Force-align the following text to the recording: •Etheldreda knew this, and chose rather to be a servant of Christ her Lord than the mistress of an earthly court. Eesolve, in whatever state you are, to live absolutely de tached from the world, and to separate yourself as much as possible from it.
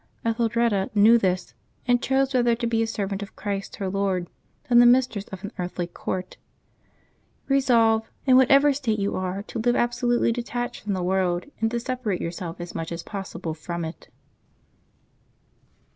•Etheldreda 0.25 0.89
knew 0.95 1.19
this, 1.19 1.53
and 1.87 2.01
chose 2.01 2.33
rather 2.33 2.55
to 2.55 2.65
be 2.65 2.81
a 2.81 2.87
servant 2.87 3.21
of 3.21 3.35
Christ 3.35 3.75
her 3.75 3.87
Lord 3.87 4.31
than 4.67 4.79
the 4.79 4.87
mistress 4.87 5.25
of 5.25 5.43
an 5.43 5.51
earthly 5.59 5.85
court. 5.85 6.37
Eesolve, 7.51 8.07
in 8.25 8.35
whatever 8.35 8.73
state 8.73 8.97
you 8.97 9.15
are, 9.15 9.43
to 9.43 9.59
live 9.59 9.75
absolutely 9.75 10.31
de 10.31 10.41
tached 10.41 10.81
from 10.81 10.93
the 10.93 11.03
world, 11.03 11.45
and 11.59 11.69
to 11.69 11.79
separate 11.79 12.19
yourself 12.19 12.59
as 12.59 12.73
much 12.73 12.91
as 12.91 13.03
possible 13.03 13.53
from 13.53 13.85
it. 13.85 14.09